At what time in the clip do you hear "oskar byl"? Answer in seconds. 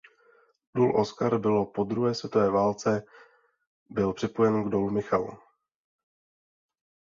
0.99-1.65